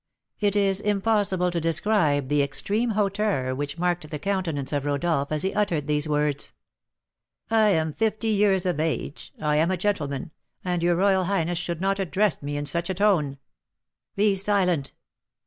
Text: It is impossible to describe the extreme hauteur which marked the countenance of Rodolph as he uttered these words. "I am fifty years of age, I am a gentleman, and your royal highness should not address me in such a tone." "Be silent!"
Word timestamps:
It 0.39 0.55
is 0.55 0.81
impossible 0.81 1.51
to 1.51 1.61
describe 1.61 2.27
the 2.27 2.41
extreme 2.41 2.93
hauteur 2.97 3.53
which 3.53 3.77
marked 3.77 4.09
the 4.09 4.17
countenance 4.17 4.73
of 4.73 4.83
Rodolph 4.85 5.31
as 5.31 5.43
he 5.43 5.53
uttered 5.53 5.85
these 5.85 6.09
words. 6.09 6.53
"I 7.51 7.69
am 7.69 7.93
fifty 7.93 8.29
years 8.29 8.65
of 8.65 8.79
age, 8.79 9.31
I 9.39 9.57
am 9.57 9.69
a 9.69 9.77
gentleman, 9.77 10.31
and 10.65 10.81
your 10.81 10.95
royal 10.95 11.25
highness 11.25 11.59
should 11.59 11.81
not 11.81 11.99
address 11.99 12.41
me 12.41 12.57
in 12.57 12.65
such 12.65 12.89
a 12.89 12.95
tone." 12.95 13.37
"Be 14.15 14.33
silent!" 14.33 14.93